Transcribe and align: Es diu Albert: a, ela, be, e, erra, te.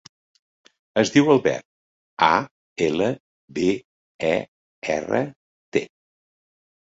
Es 1.01 1.09
diu 1.15 1.27
Albert: 1.33 1.65
a, 2.29 2.29
ela, 2.85 3.09
be, 3.59 3.67
e, 4.29 4.33
erra, 4.95 5.19
te. 5.77 5.83